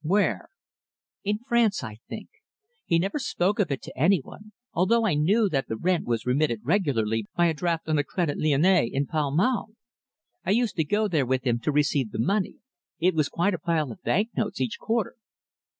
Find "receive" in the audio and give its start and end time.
11.71-12.09